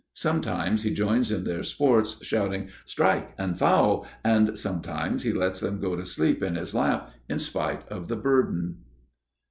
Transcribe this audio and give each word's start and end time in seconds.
Sometimes 0.15 0.81
he 0.81 0.91
joins 0.95 1.31
in 1.31 1.43
their 1.43 1.61
sports, 1.61 2.25
shouting 2.25 2.69
"Strike!" 2.85 3.35
and 3.37 3.55
"Foul!"; 3.55 4.07
and 4.23 4.57
sometimes 4.57 5.21
he 5.21 5.31
lets 5.31 5.59
them 5.59 5.79
go 5.79 5.95
to 5.95 6.05
sleep 6.07 6.41
in 6.41 6.55
his 6.55 6.73
lap 6.73 7.11
in 7.29 7.37
spite 7.37 7.87
of 7.87 8.07
the 8.07 8.15
burden. 8.15 8.77